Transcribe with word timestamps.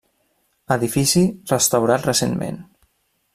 Edifici 0.75 1.23
restaurat 1.51 2.09
recentment. 2.11 2.59